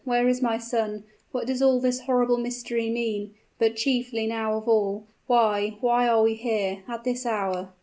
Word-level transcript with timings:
where 0.03 0.27
is 0.27 0.41
my 0.41 0.57
son? 0.57 1.03
what 1.31 1.45
does 1.45 1.61
all 1.61 1.79
this 1.79 1.99
horrible 2.05 2.39
mystery 2.39 2.89
mean? 2.89 3.31
But, 3.59 3.75
chiefly 3.75 4.25
now 4.25 4.55
of 4.57 4.67
all 4.67 5.05
why, 5.27 5.77
why 5.79 6.07
are 6.07 6.23
we 6.23 6.33
here 6.33 6.81
at 6.87 7.03
this 7.03 7.23
hour?" 7.23 7.69